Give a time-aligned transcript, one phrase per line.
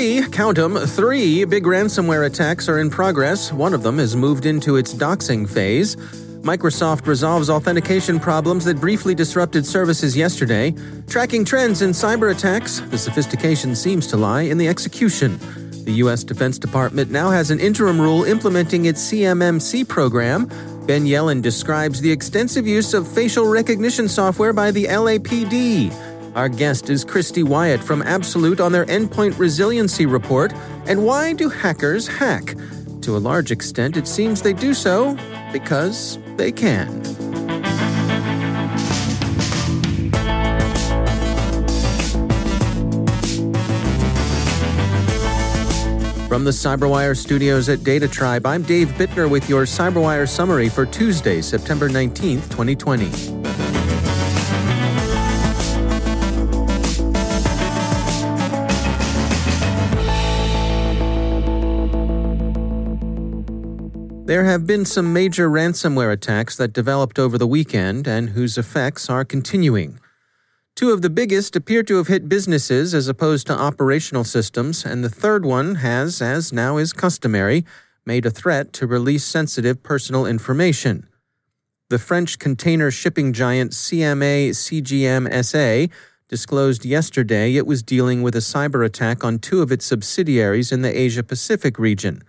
[0.00, 3.52] Three, count them, three big ransomware attacks are in progress.
[3.52, 5.94] One of them has moved into its doxing phase.
[6.40, 10.74] Microsoft resolves authentication problems that briefly disrupted services yesterday.
[11.06, 15.38] Tracking trends in cyber attacks, the sophistication seems to lie in the execution.
[15.84, 16.24] The U.S.
[16.24, 20.46] Defense Department now has an interim rule implementing its CMMC program.
[20.86, 26.09] Ben Yelin describes the extensive use of facial recognition software by the LAPD.
[26.36, 30.52] Our guest is Christy Wyatt from Absolute on their Endpoint Resiliency Report.
[30.86, 32.54] And why do hackers hack?
[33.02, 35.18] To a large extent, it seems they do so
[35.52, 37.02] because they can.
[46.28, 50.86] From the CyberWire studios at Data Tribe, I'm Dave Bittner with your CyberWire summary for
[50.86, 53.39] Tuesday, September 19th, 2020.
[64.30, 69.10] There have been some major ransomware attacks that developed over the weekend and whose effects
[69.10, 69.98] are continuing.
[70.76, 75.02] Two of the biggest appear to have hit businesses as opposed to operational systems, and
[75.02, 77.64] the third one has, as now is customary,
[78.06, 81.08] made a threat to release sensitive personal information.
[81.88, 85.92] The French container shipping giant CMA CGM SA
[86.28, 90.82] disclosed yesterday it was dealing with a cyber attack on two of its subsidiaries in
[90.82, 92.22] the Asia Pacific region.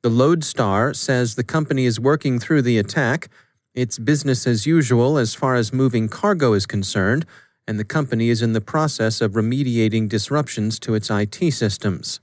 [0.00, 3.28] The Loadstar says the company is working through the attack.
[3.74, 7.26] It's business as usual as far as moving cargo is concerned,
[7.66, 12.20] and the company is in the process of remediating disruptions to its IT systems.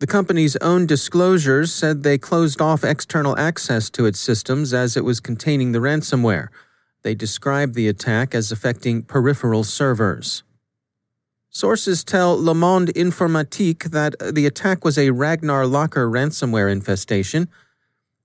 [0.00, 5.04] The company's own disclosures said they closed off external access to its systems as it
[5.04, 6.48] was containing the ransomware.
[7.02, 10.42] They described the attack as affecting peripheral servers.
[11.50, 17.48] Sources tell Le Monde Informatique that uh, the attack was a Ragnar Locker ransomware infestation.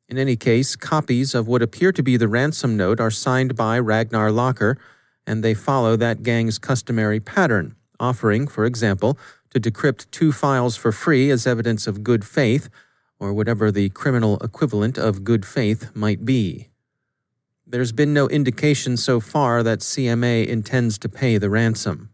[0.09, 3.79] In any case, copies of what appear to be the ransom note are signed by
[3.79, 4.77] Ragnar Locker,
[5.25, 9.17] and they follow that gang's customary pattern, offering, for example,
[9.51, 12.69] to decrypt two files for free as evidence of good faith,
[13.19, 16.67] or whatever the criminal equivalent of good faith might be.
[17.65, 22.12] There's been no indication so far that CMA intends to pay the ransom.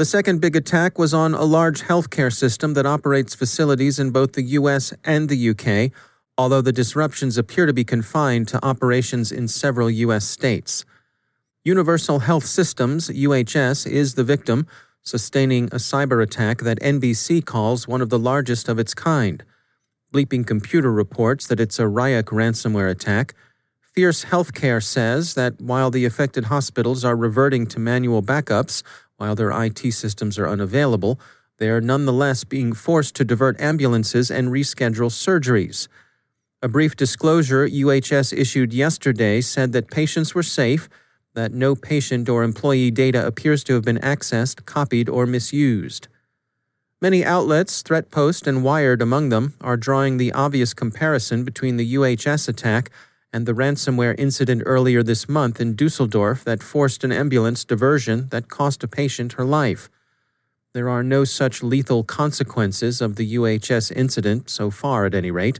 [0.00, 4.32] The second big attack was on a large healthcare system that operates facilities in both
[4.32, 5.92] the US and the UK,
[6.38, 10.86] although the disruptions appear to be confined to operations in several US states.
[11.64, 14.66] Universal Health Systems, UHS, is the victim,
[15.02, 19.44] sustaining a cyber attack that NBC calls one of the largest of its kind.
[20.14, 23.34] Bleeping Computer reports that it's a Ryuk ransomware attack.
[23.92, 28.82] Fierce Healthcare says that while the affected hospitals are reverting to manual backups,
[29.20, 31.20] while their IT systems are unavailable,
[31.58, 35.88] they are nonetheless being forced to divert ambulances and reschedule surgeries.
[36.62, 40.88] A brief disclosure UHS issued yesterday said that patients were safe,
[41.34, 46.08] that no patient or employee data appears to have been accessed, copied, or misused.
[47.02, 52.48] Many outlets, Threatpost and Wired among them, are drawing the obvious comparison between the UHS
[52.48, 52.90] attack
[53.32, 58.48] and the ransomware incident earlier this month in Dusseldorf that forced an ambulance diversion that
[58.48, 59.88] cost a patient her life.
[60.72, 65.58] There are no such lethal consequences of the UHS incident, so far at any rate,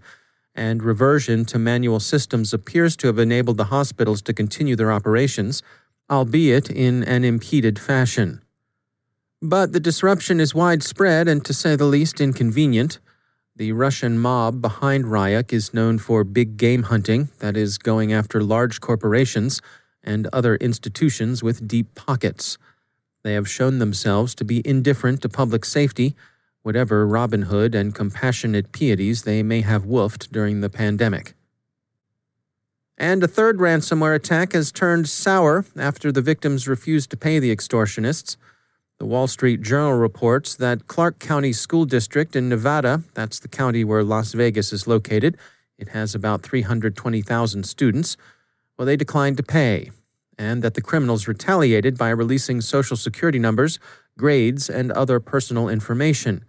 [0.54, 5.62] and reversion to manual systems appears to have enabled the hospitals to continue their operations,
[6.10, 8.42] albeit in an impeded fashion.
[9.42, 12.98] But the disruption is widespread and, to say the least, inconvenient.
[13.60, 18.42] The Russian mob behind Ryuk is known for big game hunting, that is, going after
[18.42, 19.60] large corporations
[20.02, 22.56] and other institutions with deep pockets.
[23.22, 26.16] They have shown themselves to be indifferent to public safety,
[26.62, 31.34] whatever Robin Hood and compassionate pieties they may have woofed during the pandemic.
[32.96, 37.54] And a third ransomware attack has turned sour after the victims refused to pay the
[37.54, 38.38] extortionists.
[39.00, 43.82] The Wall Street Journal reports that Clark County School District in Nevada, that's the county
[43.82, 45.38] where Las Vegas is located,
[45.78, 48.18] it has about 320,000 students,
[48.76, 49.90] well, they declined to pay,
[50.36, 53.78] and that the criminals retaliated by releasing Social Security numbers,
[54.18, 56.44] grades, and other personal information.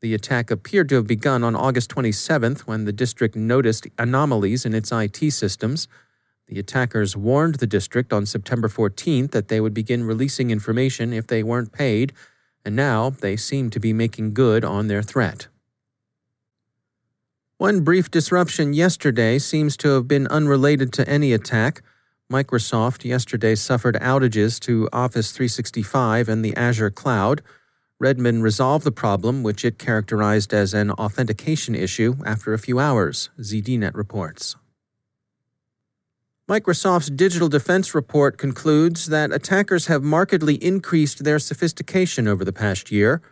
[0.00, 4.72] The attack appeared to have begun on August 27th when the district noticed anomalies in
[4.72, 5.88] its IT systems.
[6.48, 11.26] The attackers warned the district on September 14th that they would begin releasing information if
[11.26, 12.12] they weren't paid,
[12.64, 15.48] and now they seem to be making good on their threat.
[17.58, 21.82] One brief disruption yesterday seems to have been unrelated to any attack.
[22.30, 27.40] Microsoft yesterday suffered outages to Office 365 and the Azure cloud.
[28.00, 33.30] Redmond resolved the problem, which it characterized as an authentication issue, after a few hours,
[33.38, 34.56] ZDNet reports.
[36.52, 42.90] Microsoft's Digital Defense Report concludes that attackers have markedly increased their sophistication over the past
[42.92, 43.22] year.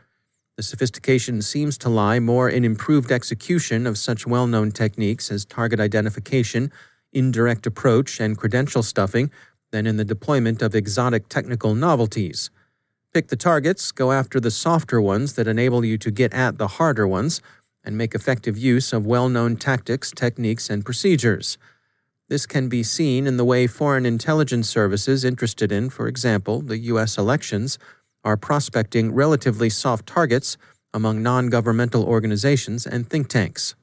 [0.56, 5.44] The sophistication seems to lie more in improved execution of such well known techniques as
[5.44, 6.72] target identification,
[7.12, 9.30] indirect approach, and credential stuffing
[9.70, 12.48] than in the deployment of exotic technical novelties.
[13.12, 16.68] Pick the targets, go after the softer ones that enable you to get at the
[16.68, 17.42] harder ones,
[17.84, 21.58] and make effective use of well known tactics, techniques, and procedures.
[22.30, 26.78] This can be seen in the way foreign intelligence services interested in, for example, the
[26.78, 27.18] U.S.
[27.18, 27.78] elections,
[28.24, 30.56] are prospecting relatively soft targets
[30.94, 33.74] among non governmental organizations and think tanks.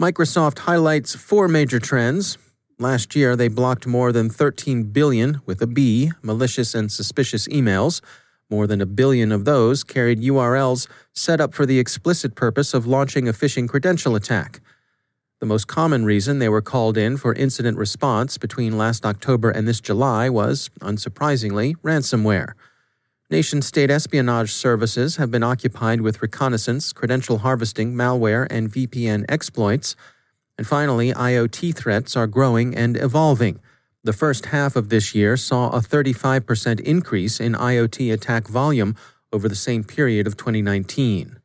[0.00, 2.38] Microsoft highlights four major trends
[2.78, 8.02] Last year, they blocked more than 13 billion, with a B, malicious and suspicious emails.
[8.50, 12.86] More than a billion of those carried URLs set up for the explicit purpose of
[12.86, 14.60] launching a phishing credential attack.
[15.38, 19.68] The most common reason they were called in for incident response between last October and
[19.68, 22.54] this July was, unsurprisingly, ransomware.
[23.28, 29.94] Nation state espionage services have been occupied with reconnaissance, credential harvesting, malware, and VPN exploits.
[30.56, 33.60] And finally, IoT threats are growing and evolving.
[34.04, 38.96] The first half of this year saw a 35% increase in IoT attack volume
[39.32, 41.40] over the same period of 2019.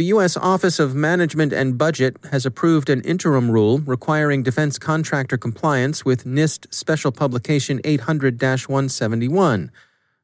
[0.00, 0.34] The U.S.
[0.34, 6.24] Office of Management and Budget has approved an interim rule requiring defense contractor compliance with
[6.24, 9.70] NIST Special Publication 800 171.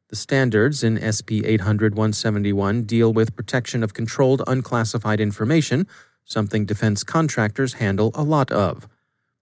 [0.08, 5.86] The standards in SP 800 171 deal with protection of controlled unclassified information
[6.24, 8.88] something defense contractors handle a lot of.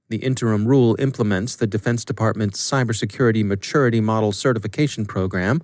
[0.08, 5.62] The interim rule implements the Defense Department's Cybersecurity Maturity Model Certification Program.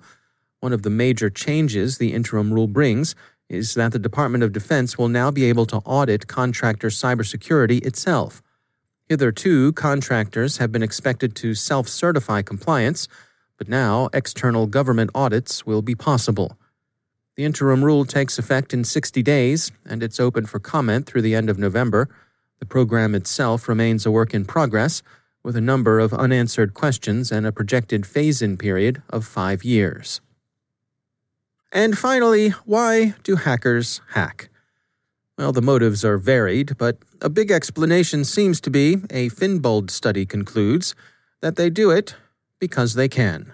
[0.61, 3.15] One of the major changes the interim rule brings
[3.51, 8.41] is that the Department of Defense will now be able to audit contractor cybersecurity itself.
[9.09, 13.09] Hitherto, contractors have been expected to self certify compliance,
[13.57, 16.57] but now external government audits will be possible.
[17.35, 21.35] The interim rule takes effect in 60 days, and it's open for comment through the
[21.35, 22.07] end of November.
[22.59, 25.03] The program itself remains a work in progress,
[25.43, 30.21] with a number of unanswered questions and a projected phase in period of five years.
[31.71, 34.49] And finally, why do hackers hack?
[35.37, 40.25] Well, the motives are varied, but a big explanation seems to be, a Finbold study
[40.25, 40.93] concludes,
[41.41, 42.15] that they do it
[42.59, 43.53] because they can.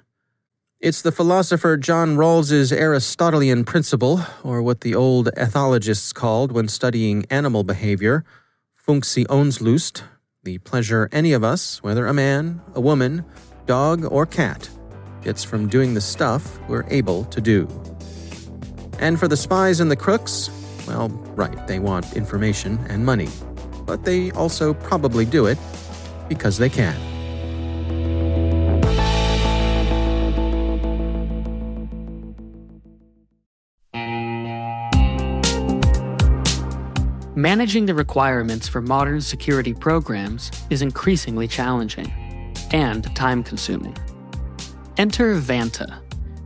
[0.79, 7.25] It's the philosopher John Rawls's Aristotelian principle, or what the old ethologists called when studying
[7.29, 8.25] animal behavior,
[8.85, 10.03] Funktionslust,
[10.43, 13.25] the pleasure any of us, whether a man, a woman,
[13.65, 14.69] dog, or cat,
[15.23, 17.67] gets from doing the stuff we're able to do.
[18.99, 20.49] And for the spies and the crooks,
[20.87, 23.29] well, right, they want information and money.
[23.85, 25.57] But they also probably do it
[26.27, 26.95] because they can.
[37.35, 42.11] Managing the requirements for modern security programs is increasingly challenging
[42.71, 43.95] and time consuming.
[44.97, 46.06] Enter Vanta.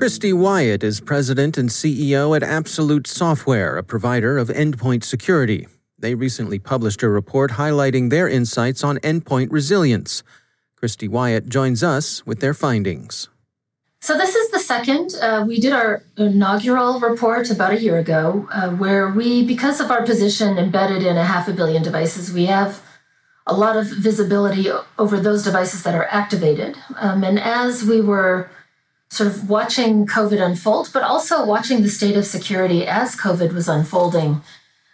[0.00, 5.68] Christy Wyatt is president and CEO at Absolute Software, a provider of endpoint security.
[5.98, 10.22] They recently published a report highlighting their insights on endpoint resilience.
[10.74, 13.28] Christy Wyatt joins us with their findings.
[14.00, 15.16] So, this is the second.
[15.20, 19.90] Uh, we did our inaugural report about a year ago, uh, where we, because of
[19.90, 22.80] our position embedded in a half a billion devices, we have
[23.46, 26.78] a lot of visibility over those devices that are activated.
[26.96, 28.48] Um, and as we were
[29.10, 33.68] sort of watching COVID unfold, but also watching the state of security as COVID was
[33.68, 34.42] unfolding.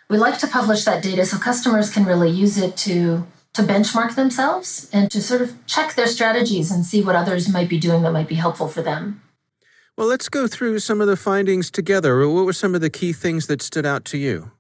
[0.09, 4.15] We like to publish that data so customers can really use it to to benchmark
[4.17, 8.03] themselves and to sort of check their strategies and see what others might be doing
[8.03, 9.23] that might be helpful for them.
[9.97, 12.29] Well, let's go through some of the findings together.
[12.29, 14.51] What were some of the key things that stood out to you?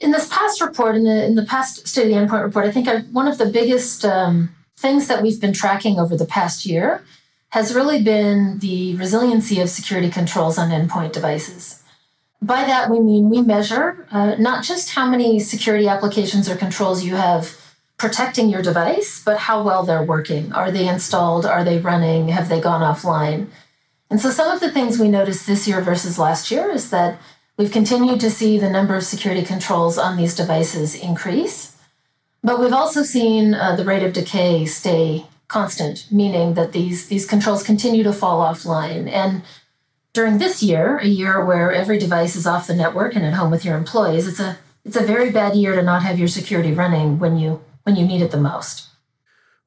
[0.00, 2.72] In this past report, in the in the past State of the Endpoint report, I
[2.72, 6.66] think I, one of the biggest um, things that we've been tracking over the past
[6.66, 7.04] year
[7.54, 11.84] has really been the resiliency of security controls on endpoint devices.
[12.42, 17.04] By that, we mean we measure uh, not just how many security applications or controls
[17.04, 17.56] you have
[17.96, 20.52] protecting your device, but how well they're working.
[20.52, 21.46] Are they installed?
[21.46, 22.26] Are they running?
[22.26, 23.46] Have they gone offline?
[24.10, 27.20] And so, some of the things we noticed this year versus last year is that
[27.56, 31.78] we've continued to see the number of security controls on these devices increase,
[32.42, 37.26] but we've also seen uh, the rate of decay stay constant, meaning that these, these
[37.26, 39.08] controls continue to fall offline.
[39.08, 39.42] And
[40.12, 43.52] during this year, a year where every device is off the network and at home
[43.52, 46.72] with your employees, it's a it's a very bad year to not have your security
[46.72, 48.88] running when you when you need it the most.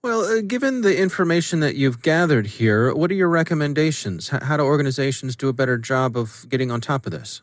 [0.03, 4.31] Well, uh, given the information that you've gathered here, what are your recommendations?
[4.31, 7.41] H- how do organizations do a better job of getting on top of this?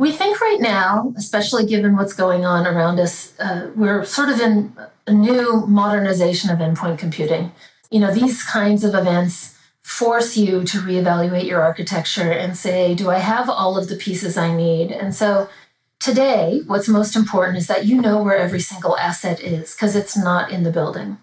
[0.00, 4.40] We think right now, especially given what's going on around us, uh, we're sort of
[4.40, 4.74] in
[5.06, 7.52] a new modernization of endpoint computing.
[7.90, 13.10] You know, these kinds of events force you to reevaluate your architecture and say, do
[13.10, 14.90] I have all of the pieces I need?
[14.90, 15.50] And so
[15.98, 20.16] today, what's most important is that you know where every single asset is because it's
[20.16, 21.18] not in the building.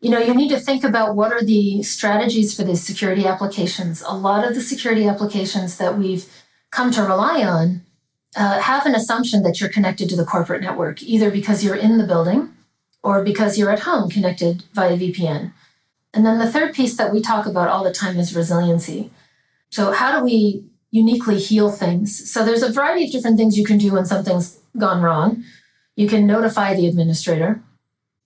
[0.00, 4.02] You know, you need to think about what are the strategies for these security applications.
[4.02, 6.26] A lot of the security applications that we've
[6.72, 7.82] come to rely on
[8.36, 11.98] uh, have an assumption that you're connected to the corporate network, either because you're in
[11.98, 12.50] the building
[13.02, 15.52] or because you're at home connected via VPN.
[16.14, 19.10] And then the third piece that we talk about all the time is resiliency.
[19.70, 22.30] So, how do we uniquely heal things?
[22.30, 25.44] So, there's a variety of different things you can do when something's gone wrong.
[25.96, 27.62] You can notify the administrator.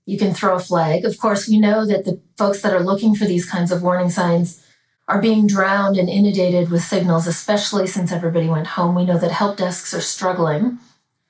[0.04, 1.04] You can throw a flag.
[1.04, 4.10] Of course, we know that the folks that are looking for these kinds of warning
[4.10, 4.62] signs
[5.08, 8.94] are being drowned and inundated with signals, especially since everybody went home.
[8.94, 10.78] We know that help desks are struggling.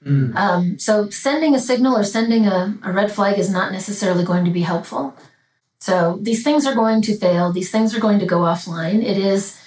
[0.05, 0.35] Mm.
[0.35, 4.45] Um, so, sending a signal or sending a, a red flag is not necessarily going
[4.45, 5.15] to be helpful.
[5.81, 7.53] So, these things are going to fail.
[7.53, 9.03] These things are going to go offline.
[9.03, 9.61] It is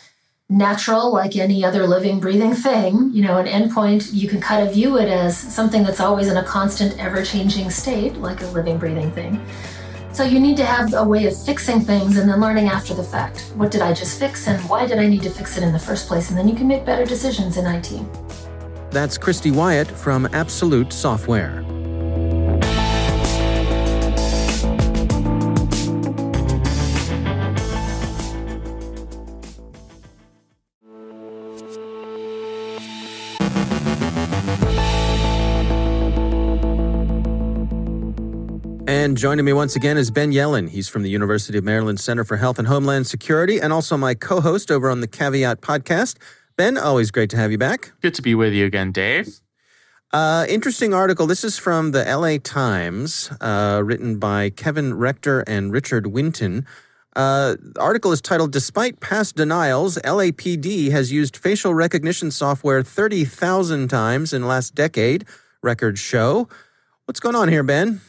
[0.50, 3.12] natural, like any other living, breathing thing.
[3.14, 6.38] You know, an endpoint, you can kind of view it as something that's always in
[6.38, 9.46] a constant, ever changing state, like a living, breathing thing.
[10.12, 13.04] So you need to have a way of fixing things and then learning after the
[13.04, 13.52] fact.
[13.56, 15.80] What did I just fix and why did I need to fix it in the
[15.80, 16.30] first place?
[16.30, 18.02] And then you can make better decisions in IT.
[18.92, 21.64] That's Christy Wyatt from Absolute Software.
[38.90, 40.68] And joining me once again is Ben Yelin.
[40.68, 44.16] He's from the University of Maryland Center for Health and Homeland Security and also my
[44.16, 46.18] co host over on the Caveat podcast.
[46.58, 47.92] Ben, always great to have you back.
[48.02, 49.42] Good to be with you again, Dave.
[50.12, 51.28] Uh, interesting article.
[51.28, 56.66] This is from the LA Times, uh, written by Kevin Rector and Richard Winton.
[57.16, 63.88] Uh, the article is titled Despite Past Denials, LAPD has used facial recognition software 30,000
[63.88, 65.26] times in the last decade,
[65.62, 66.50] records show.
[67.06, 68.02] What's going on here, Ben?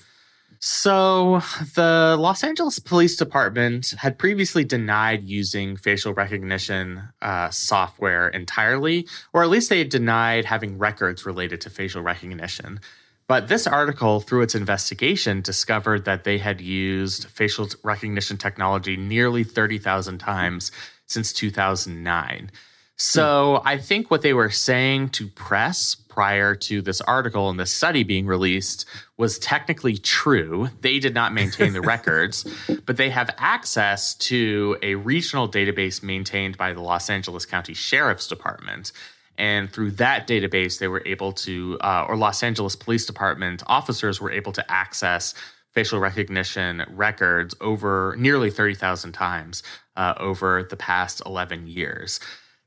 [0.62, 1.40] So,
[1.74, 9.42] the Los Angeles Police Department had previously denied using facial recognition uh, software entirely, or
[9.42, 12.78] at least they denied having records related to facial recognition.
[13.26, 19.44] But this article, through its investigation, discovered that they had used facial recognition technology nearly
[19.44, 20.72] 30,000 times
[21.06, 22.50] since 2009.
[23.02, 27.72] So I think what they were saying to press prior to this article and this
[27.72, 28.84] study being released
[29.16, 30.68] was technically true.
[30.82, 32.46] They did not maintain the records,
[32.84, 38.26] but they have access to a regional database maintained by the Los Angeles County Sheriff's
[38.26, 38.92] Department.
[39.38, 44.20] And through that database, they were able to, uh, or Los Angeles Police Department officers
[44.20, 45.32] were able to access
[45.72, 49.62] facial recognition records over nearly 30,000 times
[49.96, 52.20] uh, over the past 11 years.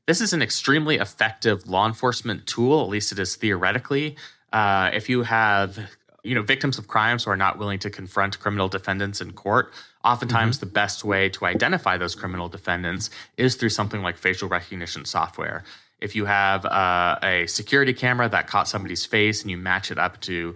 [0.06, 4.16] This is an extremely effective law enforcement tool, at least it is theoretically.
[4.52, 5.78] Uh, if you have
[6.24, 9.70] you know victims of crimes who are not willing to confront criminal defendants in court
[10.04, 10.66] oftentimes mm-hmm.
[10.66, 15.64] the best way to identify those criminal defendants is through something like facial recognition software
[16.00, 19.98] if you have uh, a security camera that caught somebody's face and you match it
[19.98, 20.54] up to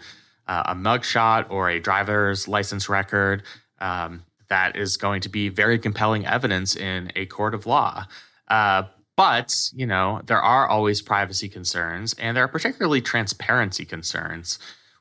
[0.48, 3.42] uh, a mugshot or a driver's license record
[3.80, 8.06] um, that is going to be very compelling evidence in a court of law
[8.48, 8.82] uh,
[9.18, 14.60] but, you know, there are always privacy concerns and there are particularly transparency concerns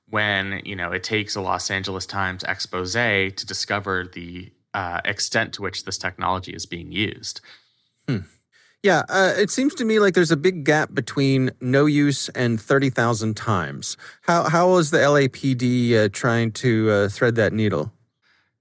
[0.09, 5.53] when, you know, it takes a Los Angeles Times expose to discover the uh, extent
[5.53, 7.41] to which this technology is being used.
[8.07, 8.21] Hmm.
[8.81, 12.59] Yeah, uh, it seems to me like there's a big gap between no use and
[12.59, 13.97] 30,000 times.
[14.23, 17.93] How, how is the LAPD uh, trying to uh, thread that needle?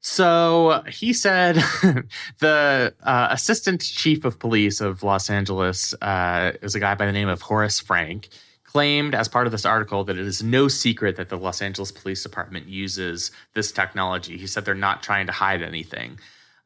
[0.09, 1.57] So he said
[2.39, 7.13] the uh, assistant chief of police of Los Angeles uh, is a guy by the
[7.13, 8.29] name of Horace Frank.
[8.63, 11.91] Claimed as part of this article that it is no secret that the Los Angeles
[11.91, 14.39] Police Department uses this technology.
[14.39, 16.21] He said they're not trying to hide anything.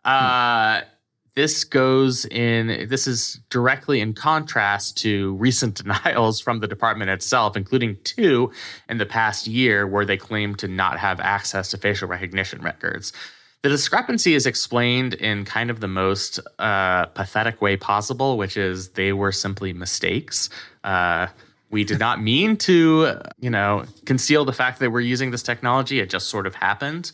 [0.04, 0.82] Uh,
[1.34, 7.56] this goes in, this is directly in contrast to recent denials from the department itself,
[7.56, 8.50] including two
[8.88, 13.12] in the past year where they claim to not have access to facial recognition records.
[13.62, 18.90] The discrepancy is explained in kind of the most uh, pathetic way possible, which is
[18.90, 20.48] they were simply mistakes.
[20.82, 21.26] Uh,
[21.70, 26.00] we did not mean to, you know, conceal the fact that we're using this technology.
[26.00, 27.12] It just sort of happened.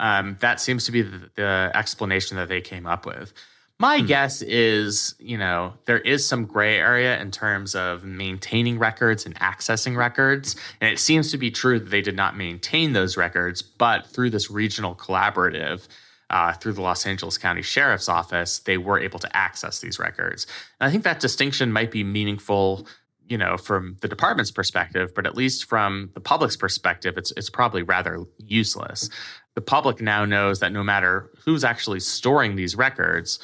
[0.00, 3.32] Um, that seems to be the, the explanation that they came up with.
[3.80, 4.06] My hmm.
[4.06, 9.34] guess is, you know, there is some gray area in terms of maintaining records and
[9.36, 10.56] accessing records.
[10.80, 14.30] And it seems to be true that they did not maintain those records, but through
[14.30, 15.86] this regional collaborative,
[16.30, 20.46] uh, through the Los Angeles County Sheriff's Office, they were able to access these records.
[20.80, 22.86] And I think that distinction might be meaningful,
[23.28, 27.48] you know, from the department's perspective, but at least from the public's perspective, it's it's
[27.48, 29.08] probably rather useless.
[29.54, 33.38] The public now knows that no matter who's actually storing these records,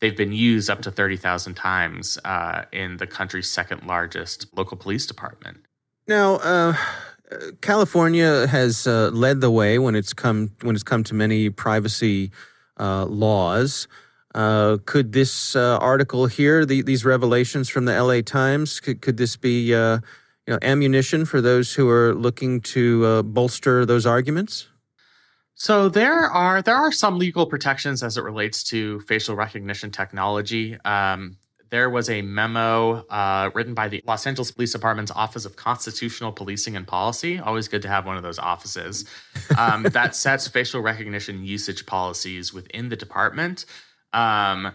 [0.00, 5.06] they've been used up to 30,000 times uh, in the country's second largest local police
[5.06, 5.58] department.
[6.08, 6.74] Now, uh,
[7.60, 12.32] California has uh, led the way when it's come when it's come to many privacy
[12.78, 13.86] uh, laws.
[14.34, 19.16] Uh, could this uh, article here, the, these revelations from the LA Times, could, could
[19.16, 20.00] this be you
[20.48, 24.69] know ammunition for those who are looking to bolster those arguments?
[25.60, 30.78] So there are there are some legal protections as it relates to facial recognition technology.
[30.86, 31.36] Um,
[31.68, 36.32] there was a memo uh, written by the Los Angeles Police Department's Office of Constitutional
[36.32, 37.38] Policing and Policy.
[37.38, 39.04] Always good to have one of those offices
[39.58, 43.66] um, that sets facial recognition usage policies within the department.
[44.14, 44.72] Um,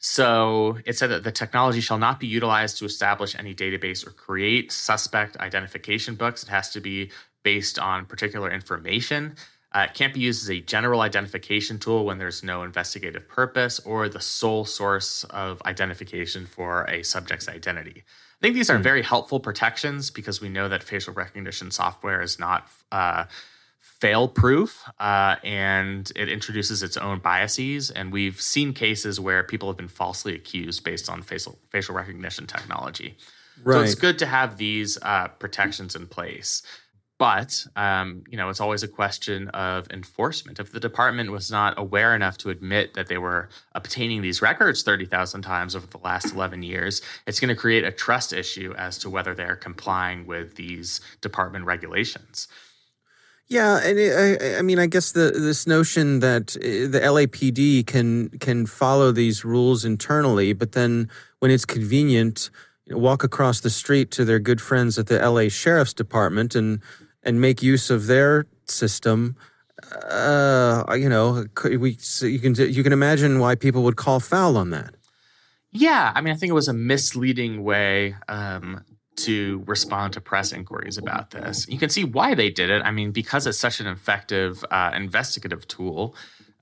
[0.00, 4.10] so it said that the technology shall not be utilized to establish any database or
[4.10, 6.42] create suspect identification books.
[6.42, 7.10] It has to be
[7.42, 9.36] based on particular information.
[9.76, 13.78] Uh, it can't be used as a general identification tool when there's no investigative purpose
[13.80, 18.02] or the sole source of identification for a subject's identity.
[18.02, 18.82] I think these are hmm.
[18.82, 23.24] very helpful protections because we know that facial recognition software is not uh,
[23.78, 27.90] fail proof uh, and it introduces its own biases.
[27.90, 32.46] And we've seen cases where people have been falsely accused based on facial, facial recognition
[32.46, 33.18] technology.
[33.62, 33.74] Right.
[33.74, 36.62] So it's good to have these uh, protections in place.
[37.18, 40.58] But um, you know, it's always a question of enforcement.
[40.58, 44.82] If the department was not aware enough to admit that they were obtaining these records
[44.82, 48.74] thirty thousand times over the last eleven years, it's going to create a trust issue
[48.76, 52.48] as to whether they're complying with these department regulations.
[53.48, 57.86] Yeah, and it, I, I mean, I guess the this notion that uh, the LAPD
[57.86, 62.50] can can follow these rules internally, but then when it's convenient,
[62.90, 66.80] walk across the street to their good friends at the LA Sheriff's Department and
[67.26, 69.36] and make use of their system.
[70.10, 74.70] Uh, you know, we you can you can imagine why people would call foul on
[74.70, 74.94] that.
[75.72, 78.82] Yeah, I mean, I think it was a misleading way um,
[79.16, 81.66] to respond to press inquiries about this.
[81.68, 82.80] You can see why they did it.
[82.82, 86.14] I mean, because it's such an effective uh, investigative tool.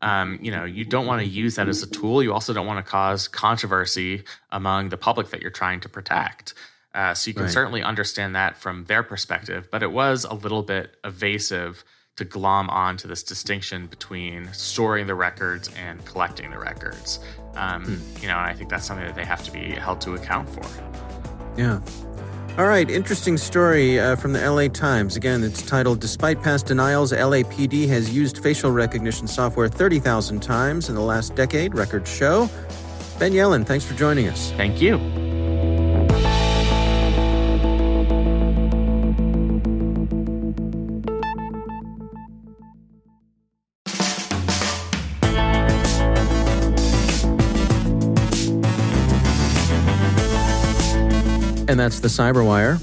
[0.02, 2.22] Um, you know, you don't want to use that as a tool.
[2.22, 6.54] You also don't want to cause controversy among the public that you're trying to protect.
[6.94, 7.52] Uh, so you can right.
[7.52, 11.84] certainly understand that from their perspective, but it was a little bit evasive
[12.16, 17.18] to glom on to this distinction between storing the records and collecting the records.
[17.56, 18.22] Um, hmm.
[18.22, 20.48] You know, and I think that's something that they have to be held to account
[20.48, 20.62] for.
[21.56, 21.80] Yeah.
[22.56, 25.16] All right, interesting story uh, from the LA Times.
[25.16, 30.94] Again, it's titled Despite Past Denials, LAPD has used facial recognition software 30,000 times in
[30.94, 32.48] the last decade, records show.
[33.18, 34.52] Ben Yelin, thanks for joining us.
[34.52, 35.33] Thank you.
[51.74, 52.80] And that's the Cyberwire.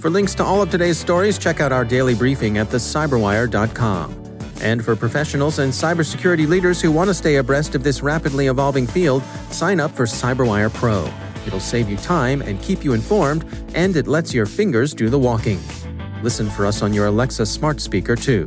[0.00, 4.40] For links to all of today's stories, check out our daily briefing at thecyberwire.com.
[4.62, 8.86] And for professionals and cybersecurity leaders who want to stay abreast of this rapidly evolving
[8.86, 11.06] field, sign up for Cyberwire Pro.
[11.46, 13.44] It'll save you time and keep you informed,
[13.74, 15.60] and it lets your fingers do the walking.
[16.22, 18.46] Listen for us on your Alexa smart speaker, too.